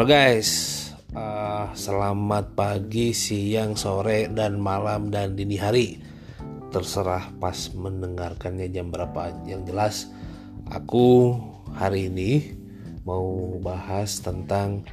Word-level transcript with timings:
Halo 0.00 0.16
guys, 0.16 0.88
uh, 1.12 1.76
selamat 1.76 2.56
pagi, 2.56 3.12
siang, 3.12 3.76
sore, 3.76 4.32
dan 4.32 4.56
malam 4.56 5.12
dan 5.12 5.36
dini 5.36 5.60
hari. 5.60 6.00
Terserah 6.72 7.36
pas 7.36 7.68
mendengarkannya 7.76 8.72
jam 8.72 8.88
berapa. 8.88 9.28
Yang 9.44 9.62
jelas, 9.68 9.96
aku 10.72 11.36
hari 11.76 12.08
ini 12.08 12.56
mau 13.04 13.60
bahas 13.60 14.24
tentang 14.24 14.88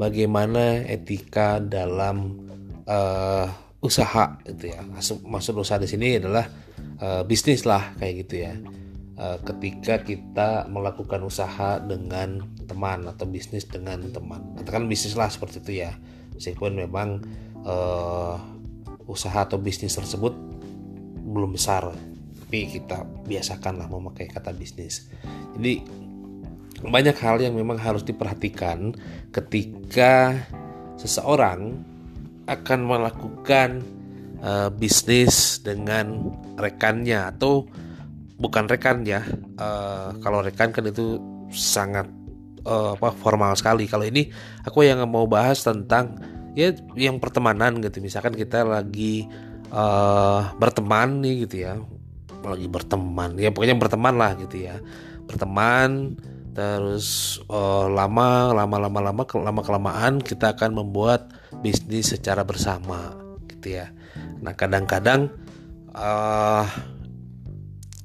bagaimana 0.00 0.88
etika 0.88 1.60
dalam 1.60 2.48
uh, 2.88 3.52
usaha 3.84 4.40
gitu 4.48 4.72
ya. 4.72 4.80
Maksud, 4.88 5.20
maksud 5.20 5.52
usaha 5.60 5.76
di 5.76 5.84
sini 5.84 6.16
adalah 6.16 6.48
uh, 7.04 7.20
bisnis 7.28 7.68
lah 7.68 7.92
kayak 8.00 8.24
gitu 8.24 8.34
ya 8.40 8.56
ketika 9.16 10.04
kita 10.04 10.68
melakukan 10.68 11.24
usaha 11.24 11.80
dengan 11.80 12.44
teman 12.68 13.08
atau 13.08 13.24
bisnis 13.24 13.64
dengan 13.64 14.04
teman. 14.12 14.56
Katakan 14.60 14.84
bisnis 14.84 15.16
lah 15.16 15.32
seperti 15.32 15.64
itu 15.64 15.72
ya. 15.88 15.96
Meskipun 16.36 16.76
memang 16.76 17.24
uh, 17.64 18.36
usaha 19.08 19.48
atau 19.48 19.56
bisnis 19.56 19.96
tersebut 19.96 20.36
belum 21.26 21.56
besar 21.56 21.96
tapi 22.46 22.78
kita 22.78 23.02
biasakanlah 23.26 23.90
memakai 23.90 24.30
kata 24.30 24.54
bisnis. 24.54 25.10
Jadi 25.58 25.82
banyak 26.86 27.18
hal 27.18 27.42
yang 27.42 27.58
memang 27.58 27.74
harus 27.74 28.06
diperhatikan 28.06 28.94
ketika 29.34 30.46
seseorang 30.94 31.82
akan 32.46 32.80
melakukan 32.86 33.82
uh, 34.46 34.70
bisnis 34.70 35.58
dengan 35.58 36.38
rekannya 36.54 37.34
atau 37.34 37.66
bukan 38.36 38.68
rekan 38.68 39.02
ya 39.08 39.24
uh, 39.56 40.12
kalau 40.20 40.44
rekan 40.44 40.68
kan 40.72 40.84
itu 40.84 41.16
sangat 41.52 42.08
uh, 42.66 42.98
apa 42.98 43.14
formal 43.14 43.54
sekali. 43.54 43.86
Kalau 43.86 44.04
ini 44.04 44.28
aku 44.66 44.84
yang 44.84 45.00
mau 45.08 45.24
bahas 45.24 45.62
tentang 45.62 46.18
ya 46.58 46.74
yang 46.98 47.22
pertemanan 47.22 47.78
gitu. 47.80 48.02
Misalkan 48.02 48.34
kita 48.34 48.66
lagi 48.66 49.24
uh, 49.70 50.52
berteman 50.58 51.22
nih 51.22 51.34
gitu 51.46 51.56
ya. 51.64 51.78
Lagi 52.42 52.66
berteman 52.70 53.38
ya 53.38 53.50
pokoknya 53.54 53.76
berteman 53.78 54.14
lah 54.18 54.34
gitu 54.36 54.66
ya. 54.66 54.76
Berteman 55.26 56.18
terus 56.56 57.36
uh, 57.52 57.84
lama 57.84 58.52
lama 58.56 58.76
lama 58.88 59.00
lama 59.12 59.22
lama 59.28 59.60
kelamaan 59.60 60.24
kita 60.24 60.56
akan 60.56 60.72
membuat 60.72 61.28
bisnis 61.60 62.16
secara 62.16 62.42
bersama 62.42 63.12
gitu 63.48 63.76
ya. 63.80 63.92
Nah 64.40 64.56
kadang-kadang 64.56 65.28
uh, 65.92 66.64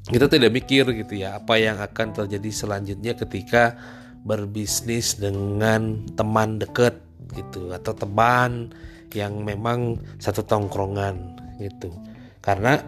kita 0.10 0.26
tidak 0.26 0.50
mikir 0.50 0.90
gitu 0.98 1.14
ya 1.14 1.38
apa 1.38 1.62
yang 1.62 1.78
akan 1.78 2.14
terjadi 2.16 2.50
selanjutnya 2.50 3.14
ketika 3.14 3.78
berbisnis 4.26 5.18
dengan 5.18 6.06
teman 6.18 6.58
dekat 6.58 6.98
gitu 7.38 7.70
atau 7.70 7.94
teman 7.94 8.74
yang 9.14 9.44
memang 9.44 10.00
satu 10.18 10.42
tongkrongan 10.42 11.38
gitu. 11.60 11.94
Karena 12.42 12.80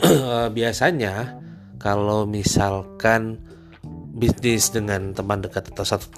biasanya 0.56 1.36
kalau 1.76 2.24
misalkan 2.24 3.42
bisnis 4.14 4.70
dengan 4.70 5.12
teman 5.12 5.42
dekat 5.42 5.74
atau 5.74 5.84
satu 5.84 6.08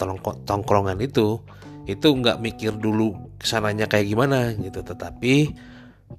tongkrongan 0.45 1.01
itu 1.01 1.41
itu 1.87 2.07
nggak 2.07 2.43
mikir 2.43 2.75
dulu 2.77 3.15
ke 3.41 3.47
sananya 3.49 3.91
kayak 3.91 4.07
gimana 4.13 4.55
gitu. 4.55 4.85
Tetapi 4.85 5.35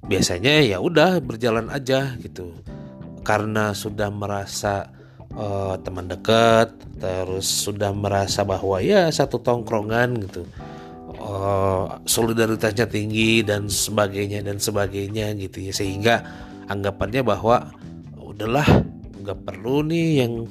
biasanya 0.04 0.60
ya 0.60 0.84
udah 0.84 1.20
berjalan 1.24 1.72
aja 1.72 2.12
gitu 2.20 2.52
karena 3.28 3.76
sudah 3.76 4.08
merasa 4.08 4.88
uh, 5.36 5.76
teman 5.84 6.08
dekat 6.08 6.72
terus 6.96 7.44
sudah 7.44 7.92
merasa 7.92 8.40
bahwa 8.48 8.80
ya 8.80 9.12
satu 9.12 9.44
tongkrongan 9.44 10.16
gitu 10.24 10.48
uh, 11.20 12.00
solidaritasnya 12.08 12.88
tinggi 12.88 13.44
dan 13.44 13.68
sebagainya 13.68 14.40
dan 14.40 14.56
sebagainya 14.56 15.36
gitu 15.36 15.68
ya. 15.68 15.72
Sehingga 15.76 16.14
anggapannya 16.72 17.20
bahwa 17.20 17.68
udahlah 18.16 18.66
nggak 19.20 19.38
perlu 19.44 19.84
nih 19.84 20.24
yang 20.24 20.48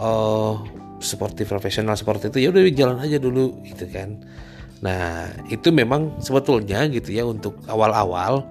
uh, 0.00 0.56
seperti 1.04 1.44
profesional 1.44 1.92
seperti 1.98 2.32
itu 2.32 2.48
ya 2.48 2.48
udah 2.48 2.62
jalan 2.72 2.98
aja 3.04 3.20
dulu 3.20 3.60
gitu 3.68 3.84
kan. 3.92 4.16
Nah 4.80 5.28
itu 5.52 5.68
memang 5.68 6.20
sebetulnya 6.24 6.88
gitu 6.88 7.12
ya 7.12 7.28
untuk 7.28 7.60
awal-awal 7.68 8.44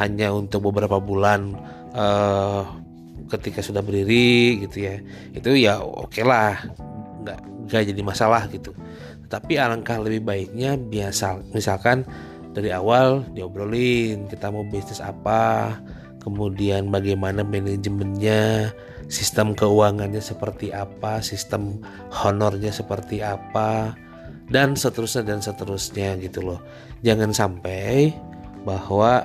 hanya 0.00 0.32
untuk 0.32 0.72
beberapa 0.72 0.96
bulan 1.02 1.52
uh, 1.92 2.81
ketika 3.30 3.60
sudah 3.60 3.84
berdiri 3.84 4.62
gitu 4.66 4.86
ya. 4.86 4.96
Itu 5.34 5.54
ya 5.54 5.82
oke 5.82 6.10
okay 6.10 6.24
lah 6.24 6.58
nggak 7.22 7.38
nggak 7.70 7.82
jadi 7.94 8.02
masalah 8.02 8.46
gitu. 8.50 8.74
Tapi 9.30 9.56
alangkah 9.56 9.96
lebih 10.00 10.22
baiknya 10.26 10.76
biasa 10.76 11.40
misalkan 11.56 12.04
dari 12.52 12.68
awal 12.68 13.24
diobrolin 13.32 14.28
kita 14.28 14.52
mau 14.52 14.60
bisnis 14.68 15.00
apa 15.00 15.80
kemudian 16.20 16.92
bagaimana 16.92 17.40
manajemennya 17.40 18.70
sistem 19.08 19.56
keuangannya 19.56 20.20
seperti 20.20 20.68
apa 20.70 21.24
sistem 21.24 21.80
honornya 22.12 22.70
seperti 22.70 23.24
apa 23.24 23.96
dan 24.52 24.76
seterusnya 24.76 25.24
dan 25.24 25.40
seterusnya 25.40 26.20
gitu 26.20 26.44
loh. 26.44 26.60
Jangan 27.00 27.32
sampai 27.32 28.12
bahwa 28.68 29.24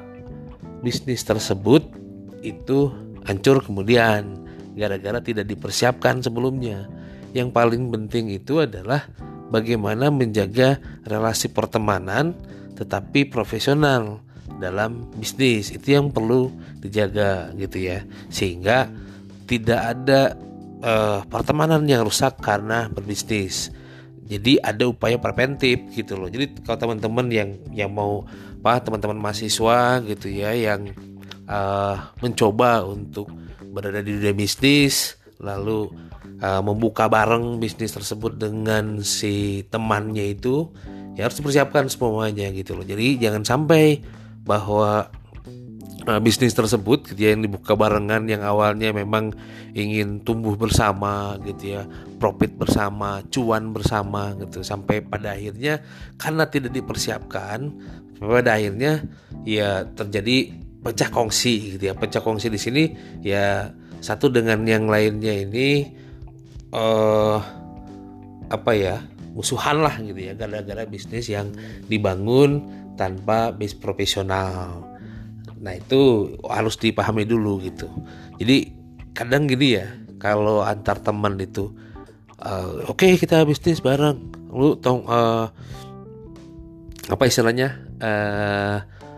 bisnis 0.81 1.21
tersebut 1.27 1.83
itu 2.41 2.89
hancur 3.27 3.59
kemudian 3.59 4.47
gara-gara 4.73 5.19
tidak 5.19 5.45
dipersiapkan 5.51 6.23
sebelumnya. 6.23 6.87
Yang 7.35 7.51
paling 7.51 7.91
penting 7.91 8.31
itu 8.31 8.63
adalah 8.63 9.05
bagaimana 9.51 10.07
menjaga 10.07 10.79
relasi 11.03 11.51
pertemanan 11.51 12.33
tetapi 12.79 13.27
profesional 13.27 14.23
dalam 14.63 15.11
bisnis. 15.19 15.69
Itu 15.75 15.97
yang 15.97 16.15
perlu 16.15 16.49
dijaga 16.79 17.51
gitu 17.59 17.77
ya. 17.83 18.07
Sehingga 18.31 18.87
tidak 19.49 19.81
ada 19.97 20.21
uh, 20.81 21.19
pertemanan 21.27 21.83
yang 21.83 22.07
rusak 22.07 22.39
karena 22.39 22.87
berbisnis. 22.87 23.73
Jadi 24.27 24.59
ada 24.59 24.87
upaya 24.87 25.15
preventif 25.15 25.87
gitu 25.95 26.19
loh. 26.19 26.27
Jadi 26.27 26.63
kalau 26.63 26.79
teman-teman 26.79 27.27
yang 27.31 27.49
yang 27.71 27.91
mau 27.91 28.27
apa 28.59 28.83
teman-teman 28.83 29.15
mahasiswa 29.15 30.03
gitu 30.03 30.27
ya 30.27 30.51
yang 30.51 30.91
uh, 31.47 32.13
mencoba 32.21 32.83
untuk 32.85 33.31
berada 33.71 34.03
di 34.03 34.15
dunia 34.19 34.35
bisnis 34.35 35.17
lalu 35.37 35.89
uh, 36.41 36.61
membuka 36.65 37.05
bareng 37.09 37.61
bisnis 37.61 37.93
tersebut 37.93 38.37
dengan 38.37 39.01
si 39.05 39.65
temannya 39.69 40.33
itu 40.33 40.69
ya 41.17 41.29
harus 41.29 41.37
dipersiapkan 41.41 41.89
semuanya 41.89 42.49
gitu 42.53 42.77
loh. 42.77 42.85
Jadi 42.85 43.21
jangan 43.21 43.45
sampai 43.45 44.01
bahwa 44.45 45.09
uh, 46.07 46.19
bisnis 46.23 46.55
tersebut 46.55 47.13
gitu 47.13 47.19
ya, 47.19 47.29
yang 47.35 47.45
dibuka 47.45 47.75
barengan 47.75 48.25
yang 48.25 48.41
awalnya 48.41 48.95
memang 48.95 49.35
ingin 49.77 50.23
tumbuh 50.25 50.57
bersama 50.57 51.37
gitu 51.45 51.77
ya 51.77 51.85
profit 52.17 52.55
bersama 52.57 53.21
cuan 53.29 53.75
bersama 53.75 54.33
gitu 54.41 54.65
sampai 54.65 55.05
pada 55.05 55.37
akhirnya 55.37 55.85
karena 56.17 56.49
tidak 56.49 56.73
dipersiapkan 56.73 57.77
pada 58.17 58.57
akhirnya 58.57 59.05
ya 59.45 59.85
terjadi 59.85 60.66
pecah 60.87 61.11
kongsi 61.11 61.75
gitu 61.75 61.91
ya. 61.91 61.93
Pecah 61.99 62.23
kongsi 62.23 62.47
di 62.47 62.55
sini 62.55 62.83
ya 63.19 63.75
satu 63.99 64.31
dengan 64.31 64.63
yang 64.63 64.87
lainnya 64.87 65.35
ini 65.35 65.91
uh, 66.71 67.43
apa 68.47 68.71
ya 68.71 69.03
musuhan 69.35 69.83
lah 69.83 69.99
gitu 69.99 70.31
ya. 70.31 70.33
Gara-gara 70.39 70.87
bisnis 70.87 71.27
yang 71.27 71.51
dibangun 71.91 72.63
tanpa 72.95 73.51
bis 73.51 73.75
profesional. 73.75 74.87
Nah 75.59 75.73
itu 75.75 76.31
harus 76.47 76.79
dipahami 76.79 77.27
dulu 77.27 77.59
gitu. 77.59 77.91
Jadi 78.39 78.71
kadang 79.11 79.51
gini 79.51 79.75
ya 79.75 79.91
kalau 80.17 80.63
antar 80.63 81.03
teman 81.03 81.35
itu 81.37 81.75
uh, 82.41 82.87
oke 82.87 83.03
okay, 83.03 83.19
kita 83.19 83.43
bisnis 83.43 83.83
bareng. 83.83 84.33
Lu 84.47 84.79
tong 84.79 85.03
uh, 85.05 85.51
apa 87.07 87.23
istilahnya 87.23 87.77
uh, 88.03 88.77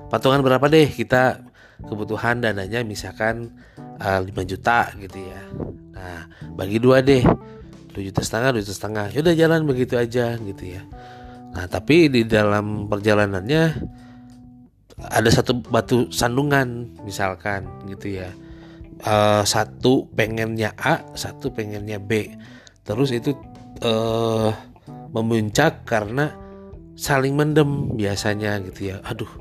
patungan 0.09 0.41
berapa 0.45 0.65
deh 0.69 0.89
kita 0.89 1.48
kebutuhan 1.85 2.43
dananya 2.43 2.83
misalkan 2.83 3.55
uh, 3.99 4.19
eh, 4.19 4.31
5 4.31 4.51
juta 4.51 4.91
gitu 4.99 5.19
ya. 5.19 5.41
Nah 5.95 6.19
bagi 6.55 6.79
dua 6.79 6.99
deh 6.99 7.23
2 7.93 8.07
juta 8.11 8.21
setengah 8.23 8.59
2 8.59 8.63
juta 8.63 8.75
setengah. 8.75 9.05
Yaudah 9.15 9.35
jalan 9.35 9.61
begitu 9.63 9.95
aja 9.95 10.35
gitu 10.35 10.63
ya. 10.63 10.83
Nah 11.55 11.65
tapi 11.71 12.11
di 12.11 12.27
dalam 12.27 12.91
perjalanannya 12.91 13.63
ada 14.99 15.29
satu 15.31 15.63
batu 15.63 16.11
sandungan 16.11 16.99
misalkan 17.07 17.67
gitu 17.87 18.19
ya. 18.19 18.29
Uh, 18.99 19.47
satu 19.47 20.11
pengennya 20.11 20.75
A 20.75 20.99
satu 21.15 21.55
pengennya 21.55 22.03
B. 22.03 22.35
Terus 22.83 23.15
itu 23.15 23.31
uh, 23.79 24.51
memuncak 25.15 25.87
karena 25.87 26.35
saling 26.99 27.31
mendem 27.39 27.95
biasanya 27.95 28.59
gitu 28.67 28.91
ya. 28.91 28.99
Aduh 29.07 29.31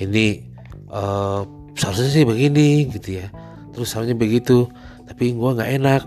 ini 0.00 0.48
uh, 0.88 1.44
seharusnya 1.78 2.10
sih 2.10 2.24
begini 2.26 2.90
gitu 2.90 3.22
ya. 3.22 3.30
Terus 3.70 3.94
seharusnya 3.94 4.18
begitu 4.18 4.66
tapi 5.06 5.32
gue 5.32 5.50
nggak 5.54 5.70
enak. 5.78 6.02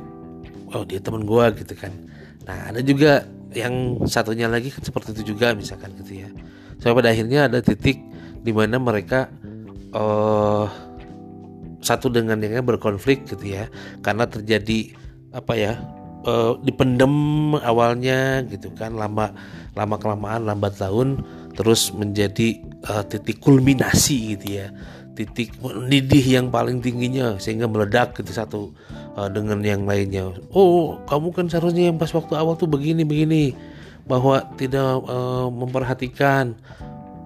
Oh 0.76 0.84
dia 0.84 1.00
teman 1.00 1.24
gue 1.24 1.46
gitu 1.64 1.74
kan. 1.80 1.92
Nah 2.44 2.70
ada 2.70 2.84
juga 2.84 3.24
yang 3.56 4.00
satunya 4.08 4.48
lagi 4.48 4.72
kan 4.72 4.84
seperti 4.84 5.16
itu 5.16 5.36
juga 5.36 5.56
misalkan 5.56 5.96
gitu 6.04 6.28
ya. 6.28 6.30
Sampai 6.80 7.04
pada 7.04 7.10
akhirnya 7.16 7.48
ada 7.48 7.64
titik 7.64 8.04
di 8.42 8.52
mana 8.52 8.76
mereka 8.78 9.32
uh, 9.96 10.68
satu 11.82 12.12
dengan 12.12 12.38
yang 12.44 12.68
berkonflik 12.68 13.24
gitu 13.28 13.56
ya. 13.56 13.72
Karena 14.04 14.28
terjadi 14.28 14.92
apa 15.32 15.54
ya 15.56 15.80
uh, 16.28 16.60
dipendem 16.60 17.14
awalnya 17.64 18.44
gitu 18.48 18.72
kan. 18.76 18.96
Lama 18.96 19.32
lama 19.76 19.96
kelamaan 19.96 20.44
lambat 20.48 20.76
tahun 20.76 21.24
terus 21.54 21.92
menjadi 21.92 22.64
uh, 22.88 23.04
titik 23.06 23.44
kulminasi 23.44 24.38
gitu 24.38 24.48
ya. 24.64 24.68
Titik 25.12 25.60
mendidih 25.60 26.40
yang 26.40 26.48
paling 26.50 26.80
tingginya 26.80 27.36
sehingga 27.36 27.68
meledak 27.68 28.16
gitu 28.16 28.32
satu 28.32 28.60
uh, 29.20 29.28
dengan 29.28 29.60
yang 29.60 29.84
lainnya. 29.84 30.32
Oh, 30.56 30.98
kamu 31.06 31.36
kan 31.36 31.46
seharusnya 31.52 31.92
yang 31.92 32.00
pas 32.00 32.10
waktu 32.16 32.34
awal 32.40 32.56
tuh 32.56 32.72
begini 32.72 33.04
begini. 33.04 33.54
Bahwa 34.08 34.42
tidak 34.58 35.04
uh, 35.06 35.48
memperhatikan 35.52 36.58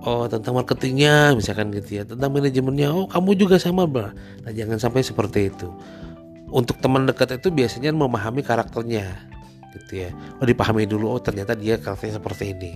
oh 0.05 0.29
tentang 0.29 0.59
marketingnya 0.59 1.37
misalkan 1.37 1.71
gitu 1.71 2.01
ya. 2.01 2.03
Tentang 2.03 2.29
manajemennya 2.33 2.89
oh 2.91 3.05
kamu 3.07 3.37
juga 3.37 3.57
sama 3.61 3.87
bah 3.87 4.11
nah 4.43 4.51
jangan 4.51 4.81
sampai 4.81 5.01
seperti 5.05 5.53
itu. 5.53 5.69
Untuk 6.51 6.77
teman 6.77 7.09
dekat 7.09 7.41
itu 7.41 7.49
biasanya 7.49 7.89
memahami 7.95 8.45
karakternya 8.45 9.17
gitu 9.77 10.05
ya. 10.05 10.09
Oh 10.41 10.45
dipahami 10.45 10.83
dulu 10.85 11.15
oh 11.15 11.21
ternyata 11.21 11.55
dia 11.55 11.79
karakternya 11.79 12.19
seperti 12.21 12.53
ini 12.53 12.73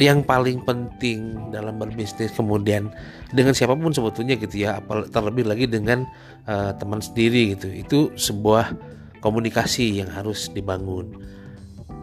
yang 0.00 0.24
paling 0.24 0.64
penting 0.64 1.36
dalam 1.52 1.76
berbisnis 1.76 2.32
kemudian 2.32 2.88
dengan 3.32 3.52
siapa 3.52 3.76
pun 3.76 3.92
sebetulnya 3.92 4.40
gitu 4.40 4.64
ya 4.64 4.80
terlebih 5.12 5.44
lagi 5.44 5.68
dengan 5.68 6.08
uh, 6.48 6.72
teman 6.76 7.00
sendiri 7.04 7.56
gitu. 7.56 7.68
Itu 7.68 7.98
sebuah 8.16 8.72
komunikasi 9.20 10.00
yang 10.00 10.08
harus 10.12 10.48
dibangun. 10.52 11.12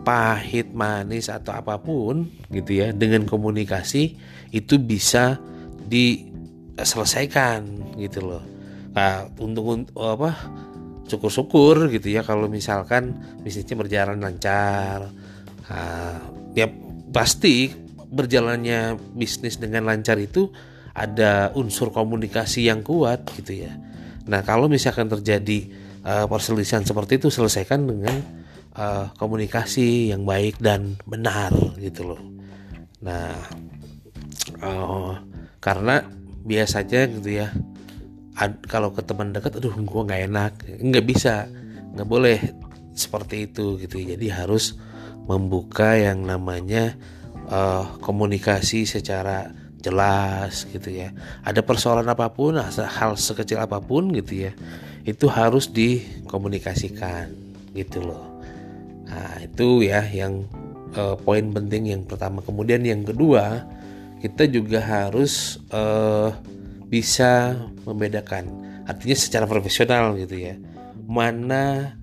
Pahit 0.05 0.71
manis 0.71 1.29
atau 1.29 1.53
apa 1.57 1.77
pun 1.81 2.29
gitu 2.49 2.73
ya 2.81 2.93
dengan 2.93 3.27
komunikasi 3.27 4.15
itu 4.53 4.79
bisa 4.79 5.37
diselesaikan 5.89 7.93
gitu 7.97 8.21
loh. 8.25 8.43
Nah 8.93 9.27
untuk 9.37 9.89
apa 9.97 10.33
syukur-syukur 11.09 11.89
gitu 11.89 12.13
ya 12.13 12.21
kalau 12.21 12.45
misalkan 12.45 13.17
bisnisnya 13.41 13.81
berjalan 13.81 14.21
lancar 14.21 15.09
nah, 15.65 16.21
ya 16.53 16.69
pasti 17.09 17.69
berjalannya 18.09 18.97
bisnis 19.13 19.61
dengan 19.61 19.85
lancar 19.85 20.17
itu 20.17 20.49
ada 20.93 21.53
unsur 21.53 21.93
komunikasi 21.93 22.67
yang 22.67 22.81
kuat 22.81 23.29
gitu 23.37 23.65
ya. 23.65 23.71
Nah 24.25 24.41
kalau 24.41 24.65
misalkan 24.65 25.07
terjadi 25.07 25.69
uh, 26.05 26.25
perselisihan 26.25 26.83
seperti 26.83 27.21
itu 27.21 27.29
selesaikan 27.29 27.85
dengan 27.85 28.17
uh, 28.75 29.13
komunikasi 29.15 30.09
yang 30.09 30.25
baik 30.25 30.57
dan 30.57 30.97
benar 31.05 31.53
gitu 31.77 32.13
loh. 32.13 32.21
Nah 33.05 33.37
uh, 34.65 35.13
karena 35.61 36.01
biasanya 36.43 37.05
gitu 37.19 37.29
ya 37.45 37.53
ad, 38.39 38.63
kalau 38.65 38.95
ke 38.95 39.03
teman 39.03 39.35
dekat 39.35 39.59
aduh 39.59 39.75
gue 39.75 40.01
nggak 40.07 40.21
enak 40.31 40.53
nggak 40.79 41.05
bisa 41.05 41.45
nggak 41.93 42.07
boleh 42.07 42.39
seperti 42.95 43.51
itu 43.51 43.75
gitu 43.79 43.99
jadi 43.99 44.43
harus 44.43 44.79
membuka 45.25 45.97
yang 45.97 46.23
namanya 46.23 46.95
uh, 47.49 47.97
komunikasi 47.99 48.85
secara 48.85 49.51
jelas 49.79 50.67
gitu 50.69 50.91
ya. 50.91 51.15
Ada 51.43 51.63
persoalan 51.63 52.07
apa 52.11 52.31
pun, 52.31 52.59
hal 52.59 53.11
sekecil 53.15 53.59
apa 53.63 53.79
pun 53.79 54.11
gitu 54.11 54.47
ya, 54.47 54.51
itu 55.07 55.25
harus 55.31 55.71
dikomunikasikan 55.71 57.31
gitu 57.73 58.03
loh. 58.03 58.43
Nah 59.07 59.39
itu 59.41 59.87
ya 59.87 60.03
yang 60.11 60.45
uh, 60.99 61.15
poin 61.15 61.47
penting 61.49 61.95
yang 61.95 62.03
pertama. 62.03 62.43
Kemudian 62.43 62.83
yang 62.83 63.07
kedua 63.07 63.63
kita 64.19 64.51
juga 64.51 64.83
harus 64.83 65.63
uh, 65.71 66.35
bisa 66.91 67.55
membedakan, 67.87 68.51
artinya 68.83 69.15
secara 69.15 69.45
profesional 69.47 70.17
gitu 70.19 70.43
ya, 70.43 70.59
mana 71.07 71.95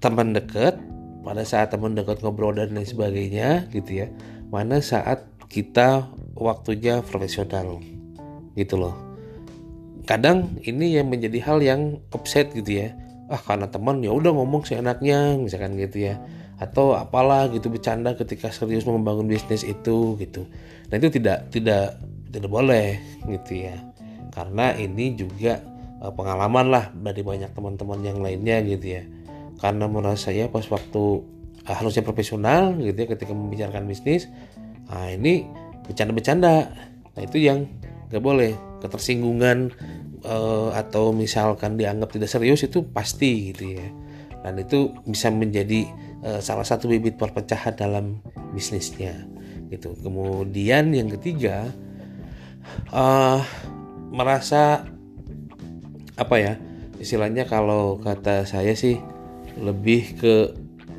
teman 0.00 0.32
dekat 0.32 0.80
pada 1.26 1.42
saat 1.42 1.74
teman 1.74 1.98
dekat 1.98 2.22
ngobrol 2.22 2.54
dan 2.54 2.70
lain 2.70 2.86
sebagainya 2.86 3.66
gitu 3.74 4.06
ya. 4.06 4.06
Mana 4.54 4.78
saat 4.78 5.26
kita 5.50 6.06
waktunya 6.38 7.02
profesional 7.02 7.82
gitu 8.54 8.78
loh. 8.78 8.94
Kadang 10.06 10.62
ini 10.62 10.94
yang 10.94 11.10
menjadi 11.10 11.42
hal 11.42 11.58
yang 11.66 11.98
upset 12.14 12.54
gitu 12.54 12.86
ya. 12.86 12.94
Ah 13.26 13.42
karena 13.42 13.66
teman 13.66 13.98
ya 14.06 14.14
udah 14.14 14.30
ngomong 14.30 14.62
seenaknya 14.62 15.34
misalkan 15.34 15.74
gitu 15.74 16.14
ya. 16.14 16.22
Atau 16.62 16.94
apalah 16.94 17.50
gitu 17.50 17.74
bercanda 17.74 18.14
ketika 18.14 18.54
serius 18.54 18.86
membangun 18.86 19.26
bisnis 19.26 19.66
itu 19.66 20.14
gitu. 20.22 20.46
Nah 20.94 20.94
itu 20.94 21.10
tidak 21.10 21.50
tidak 21.50 21.98
tidak 22.30 22.50
boleh 22.54 23.02
gitu 23.26 23.66
ya. 23.66 23.74
Karena 24.30 24.78
ini 24.78 25.18
juga 25.18 25.58
uh, 25.98 26.14
pengalaman 26.14 26.70
lah 26.70 26.84
dari 26.94 27.26
banyak 27.26 27.50
teman-teman 27.50 27.98
yang 28.06 28.22
lainnya 28.22 28.62
gitu 28.62 28.94
ya 28.94 29.02
karena 29.60 29.88
menurut 29.88 30.20
saya 30.20 30.48
pas 30.52 30.64
waktu 30.68 31.04
uh, 31.66 31.74
harusnya 31.76 32.04
profesional 32.04 32.76
gitu 32.78 32.96
ya 32.96 33.08
ketika 33.08 33.32
membicarakan 33.32 33.88
bisnis 33.88 34.28
nah 34.86 35.10
ini 35.10 35.46
bercanda-bercanda. 35.86 36.54
Nah 37.14 37.22
itu 37.22 37.38
yang 37.40 37.64
nggak 38.10 38.22
boleh. 38.22 38.52
Ketersinggungan 38.82 39.72
uh, 40.26 40.70
atau 40.76 41.14
misalkan 41.16 41.80
dianggap 41.80 42.12
tidak 42.12 42.28
serius 42.28 42.66
itu 42.66 42.84
pasti 42.84 43.54
gitu 43.54 43.78
ya. 43.78 43.88
Dan 44.44 44.60
itu 44.62 44.92
bisa 45.08 45.32
menjadi 45.32 45.88
uh, 46.22 46.38
salah 46.42 46.66
satu 46.66 46.90
bibit 46.90 47.16
perpecahan 47.16 47.74
dalam 47.74 48.20
bisnisnya 48.52 49.26
gitu. 49.72 49.96
Kemudian 49.98 50.92
yang 50.92 51.10
ketiga 51.18 51.72
uh, 52.92 53.40
merasa 54.12 54.86
apa 56.16 56.36
ya 56.38 56.54
istilahnya 56.96 57.44
kalau 57.44 57.98
kata 58.00 58.46
saya 58.48 58.72
sih 58.72 58.96
lebih 59.60 60.02
ke 60.20 60.34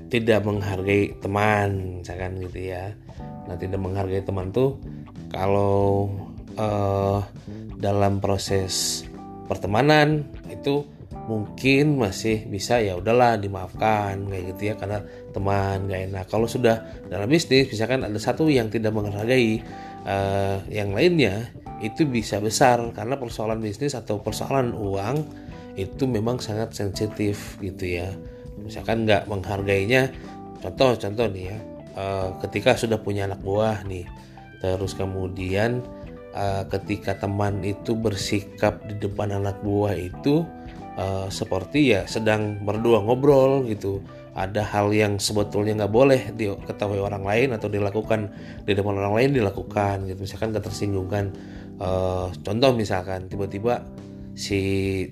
tidak 0.07 0.47
menghargai 0.47 1.15
teman 1.19 2.01
misalkan 2.01 2.39
gitu 2.41 2.71
ya. 2.73 2.95
Nah 3.47 3.55
tidak 3.59 3.79
menghargai 3.79 4.23
teman 4.23 4.51
tuh 4.55 4.79
kalau 5.31 6.07
uh, 6.55 7.19
dalam 7.77 8.23
proses 8.23 9.03
pertemanan 9.47 10.27
itu 10.47 10.83
mungkin 11.27 11.99
masih 11.99 12.47
bisa 12.47 12.79
ya 12.79 12.95
udahlah 12.95 13.35
dimaafkan 13.35 14.31
kayak 14.31 14.43
gitu 14.55 14.61
ya 14.71 14.73
karena 14.79 14.99
teman 15.35 15.91
gak 15.91 16.01
enak. 16.07 16.25
Kalau 16.31 16.47
sudah 16.47 16.87
dalam 17.11 17.27
bisnis 17.27 17.67
misalkan 17.67 18.07
ada 18.07 18.15
satu 18.15 18.47
yang 18.47 18.71
tidak 18.71 18.95
menghargai 18.95 19.59
uh, 20.07 20.63
yang 20.71 20.95
lainnya 20.95 21.51
itu 21.83 22.07
bisa 22.07 22.39
besar 22.39 22.79
karena 22.95 23.19
persoalan 23.19 23.59
bisnis 23.59 23.93
atau 23.93 24.23
persoalan 24.23 24.71
uang 24.71 25.17
itu 25.77 26.09
memang 26.09 26.41
sangat 26.41 26.73
sensitif 26.73 27.59
gitu 27.61 28.01
ya 28.01 28.09
misalkan 28.61 29.05
nggak 29.05 29.29
menghargainya 29.29 30.11
contoh 30.61 30.97
contoh 30.97 31.27
nih 31.29 31.53
ya 31.53 31.57
uh, 31.97 32.29
ketika 32.45 32.73
sudah 32.77 32.97
punya 33.01 33.29
anak 33.29 33.41
buah 33.41 33.85
nih 33.85 34.05
terus 34.57 34.97
kemudian 34.97 35.85
uh, 36.33 36.65
ketika 36.69 37.13
teman 37.17 37.61
itu 37.61 37.93
bersikap 37.93 38.81
di 38.89 38.97
depan 38.97 39.33
anak 39.37 39.61
buah 39.61 39.93
itu 39.93 40.45
uh, 40.97 41.29
seperti 41.29 41.93
ya 41.93 42.01
sedang 42.09 42.61
berdua 42.65 43.05
ngobrol 43.05 43.65
gitu 43.69 44.01
ada 44.37 44.61
hal 44.61 44.93
yang 44.93 45.17
sebetulnya 45.17 45.73
nggak 45.73 45.93
boleh 45.93 46.21
diketahui 46.37 47.01
orang 47.01 47.25
lain 47.25 47.57
atau 47.57 47.65
dilakukan 47.73 48.29
di 48.69 48.77
depan 48.77 48.93
orang 48.93 49.17
lain 49.17 49.29
dilakukan 49.33 50.05
gitu. 50.05 50.29
Misalkan 50.29 50.53
ketersinggungan 50.53 51.25
uh, 51.81 52.29
contoh 52.45 52.71
misalkan 52.77 53.25
tiba-tiba 53.25 53.81
si 54.37 54.61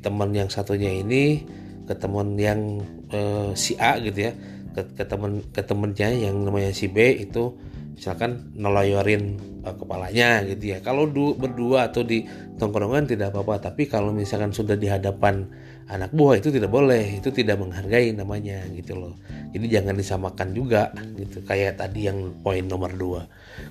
teman 0.06 0.30
yang 0.30 0.54
satunya 0.54 0.94
ini 1.02 1.42
ke 1.86 1.94
teman 1.98 2.38
yang 2.38 2.82
uh, 3.14 3.54
si 3.54 3.78
A 3.78 3.98
gitu 4.02 4.30
ya. 4.30 4.34
Ke, 4.76 4.84
ke 4.92 5.04
temen 5.08 5.40
ke 5.56 5.64
temennya 5.64 6.12
yang 6.12 6.44
namanya 6.44 6.76
si 6.76 6.92
B 6.92 7.16
itu 7.16 7.56
misalkan 7.96 8.52
nelayorin 8.60 9.40
uh, 9.64 9.72
kepalanya 9.72 10.44
gitu 10.44 10.76
ya. 10.76 10.84
Kalau 10.84 11.08
du, 11.08 11.32
berdua 11.32 11.88
atau 11.88 12.04
di 12.04 12.28
tongkrongan 12.60 13.08
tidak 13.08 13.32
apa-apa 13.32 13.72
tapi 13.72 13.88
kalau 13.88 14.12
misalkan 14.12 14.52
sudah 14.52 14.76
di 14.76 14.92
hadapan 14.92 15.48
anak 15.86 16.12
buah 16.18 16.42
itu 16.42 16.50
tidak 16.50 16.74
boleh 16.74 17.22
itu 17.22 17.30
tidak 17.30 17.62
menghargai 17.62 18.12
namanya 18.12 18.66
gitu 18.74 18.98
loh. 18.98 19.14
Jadi 19.56 19.66
jangan 19.72 19.96
disamakan 19.96 20.50
juga 20.52 20.92
gitu 21.16 21.46
kayak 21.46 21.80
tadi 21.80 22.10
yang 22.12 22.42
poin 22.44 22.66
nomor 22.68 22.92
dua. 22.92 23.22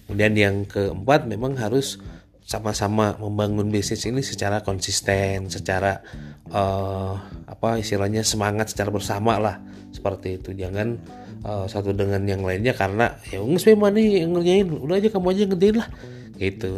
Kemudian 0.08 0.32
yang 0.32 0.56
keempat 0.64 1.28
memang 1.28 1.58
harus 1.60 2.00
sama-sama 2.44 3.16
membangun 3.16 3.72
bisnis 3.72 4.04
ini 4.04 4.20
secara 4.20 4.60
konsisten, 4.60 5.48
secara 5.48 6.04
uh, 6.52 7.16
apa 7.48 7.80
istilahnya 7.80 8.20
semangat 8.20 8.68
secara 8.76 8.92
bersama 8.92 9.40
lah 9.40 9.56
seperti 9.96 10.36
itu. 10.36 10.52
Jangan 10.52 11.00
uh, 11.40 11.64
satu 11.64 11.96
dengan 11.96 12.20
yang 12.28 12.44
lainnya 12.44 12.76
karena 12.76 13.16
ya 13.32 13.40
memang 13.40 13.96
nih 13.96 14.28
yang 14.28 14.36
ngerjain, 14.36 14.66
udah 14.76 14.96
aja 15.00 15.08
kamu 15.08 15.26
aja 15.32 15.42
ngerjain 15.48 15.76
lah 15.80 15.88
gitu. 16.36 16.70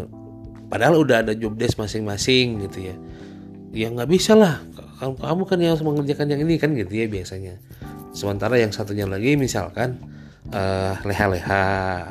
Padahal 0.70 1.02
udah 1.02 1.26
ada 1.26 1.35
job 1.35 1.58
desk 1.58 1.82
masing-masing 1.82 2.62
gitu 2.70 2.90
ya. 2.90 2.94
Ya 3.75 3.90
nggak 3.90 4.08
bisa 4.08 4.38
lah, 4.38 4.62
kamu 5.02 5.42
kan 5.44 5.58
yang 5.58 5.75
harus 5.75 5.85
mengerjakan 5.85 6.30
yang 6.30 6.40
ini 6.46 6.62
kan 6.62 6.73
gitu 6.78 6.94
ya 6.94 7.11
biasanya. 7.11 7.58
Sementara 8.14 8.56
yang 8.56 8.70
satunya 8.70 9.04
lagi 9.04 9.35
misalkan 9.35 9.99
uh, 10.52 10.94
leha-leha 11.02 11.66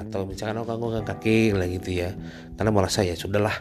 atau 0.07 0.27
misalkan 0.27 0.59
oh 0.61 0.67
kamu 0.67 1.03
angkat 1.03 1.19
kaki 1.19 1.39
lah 1.53 1.67
gitu 1.67 1.89
ya. 2.05 2.09
Karena 2.55 2.71
merasa 2.71 3.03
ya 3.03 3.13
sudahlah 3.13 3.55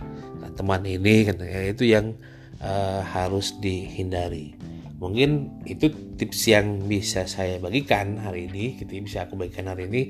teman 0.55 0.87
ini 0.87 1.27
kan 1.27 1.37
itu 1.43 1.85
yang 1.91 2.15
uh, 2.63 3.03
harus 3.03 3.59
dihindari. 3.59 4.55
Mungkin 5.03 5.61
itu 5.67 5.91
tips 6.17 6.49
yang 6.49 6.87
bisa 6.87 7.27
saya 7.27 7.59
bagikan 7.59 8.17
hari 8.23 8.47
ini 8.49 8.79
gitu 8.79 8.91
ya, 8.95 9.03
bisa 9.03 9.19
aku 9.27 9.35
bagikan 9.35 9.69
hari 9.69 9.91
ini 9.91 10.03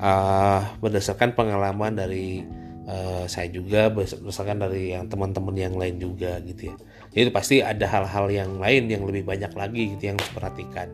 uh, 0.00 0.64
berdasarkan 0.80 1.36
pengalaman 1.36 1.94
dari 1.94 2.42
uh, 2.88 3.28
saya 3.28 3.52
juga 3.52 3.92
berdasarkan 3.92 4.64
dari 4.64 4.96
yang 4.96 5.06
teman-teman 5.06 5.54
yang 5.54 5.74
lain 5.76 6.00
juga 6.00 6.40
gitu 6.42 6.72
ya. 6.72 6.76
Jadi 7.14 7.28
pasti 7.30 7.56
ada 7.60 7.86
hal-hal 7.86 8.26
yang 8.32 8.50
lain 8.58 8.90
yang 8.90 9.04
lebih 9.06 9.22
banyak 9.22 9.52
lagi 9.54 9.94
gitu 9.94 10.02
yang 10.10 10.16
harus 10.18 10.32
perhatikan 10.34 10.88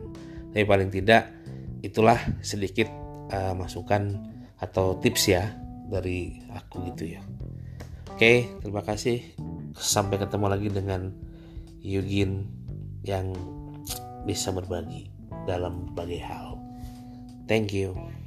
tapi 0.51 0.67
paling 0.67 0.91
tidak 0.91 1.31
itulah 1.81 2.19
sedikit 2.43 2.91
uh, 3.31 3.53
masukan 3.57 4.19
atau 4.61 4.99
tips 5.01 5.31
ya 5.31 5.55
dari 5.89 6.43
aku 6.53 6.85
gitu 6.93 7.17
ya. 7.17 7.21
Oke 8.13 8.47
terima 8.61 8.85
kasih. 8.85 9.23
Sampai 9.73 10.21
ketemu 10.21 10.45
lagi 10.51 10.69
dengan 10.69 11.09
Yugin 11.81 12.45
yang 13.01 13.33
bisa 14.27 14.53
berbagi 14.53 15.09
dalam 15.49 15.89
berbagai 15.89 16.21
hal. 16.21 16.61
Thank 17.49 17.73
you 17.73 18.20